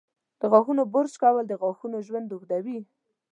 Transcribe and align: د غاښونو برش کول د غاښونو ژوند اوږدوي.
د 0.39 0.41
غاښونو 0.51 0.83
برش 0.93 1.13
کول 1.23 1.43
د 1.47 1.53
غاښونو 1.61 1.97
ژوند 2.07 2.27
اوږدوي. 2.31 2.79